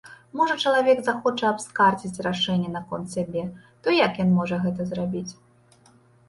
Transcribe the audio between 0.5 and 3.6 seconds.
чалавек захоча абскардзіць рашэнне наконт сябе,